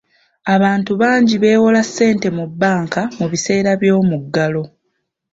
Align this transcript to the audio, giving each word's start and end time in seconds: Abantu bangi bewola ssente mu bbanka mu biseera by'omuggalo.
Abantu 0.55 0.91
bangi 1.01 1.35
bewola 1.43 1.81
ssente 1.87 2.27
mu 2.37 2.45
bbanka 2.51 3.01
mu 3.17 3.25
biseera 3.31 3.71
by'omuggalo. 3.81 4.63